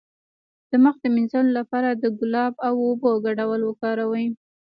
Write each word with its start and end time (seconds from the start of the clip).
د 0.69 0.71
مخ 0.83 0.95
د 1.01 1.05
مینځلو 1.15 1.51
لپاره 1.59 1.89
د 1.91 2.03
ګلاب 2.19 2.53
او 2.67 2.73
اوبو 2.87 3.11
ګډول 3.25 3.61
وکاروئ 3.65 4.27